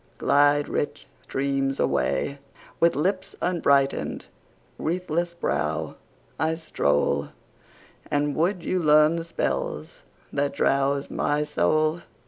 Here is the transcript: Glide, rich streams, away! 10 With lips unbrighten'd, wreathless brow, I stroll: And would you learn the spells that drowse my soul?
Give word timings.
Glide, 0.17 0.67
rich 0.67 1.05
streams, 1.21 1.79
away! 1.79 2.39
10 2.79 2.79
With 2.79 2.95
lips 2.95 3.35
unbrighten'd, 3.39 4.25
wreathless 4.79 5.35
brow, 5.35 5.93
I 6.39 6.55
stroll: 6.55 7.29
And 8.09 8.35
would 8.35 8.63
you 8.63 8.79
learn 8.79 9.17
the 9.17 9.23
spells 9.23 10.01
that 10.33 10.53
drowse 10.55 11.11
my 11.11 11.43
soul? 11.43 12.01